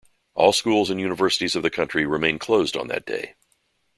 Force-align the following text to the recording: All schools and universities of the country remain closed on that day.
All 0.33 0.51
schools 0.51 0.89
and 0.89 0.99
universities 0.99 1.55
of 1.55 1.61
the 1.61 1.69
country 1.69 2.07
remain 2.07 2.39
closed 2.39 2.75
on 2.75 2.87
that 2.87 3.05
day. 3.05 3.35